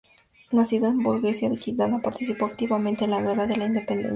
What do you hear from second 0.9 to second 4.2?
la burguesía gaditana, participó activamente en la Guerra de la Independencia.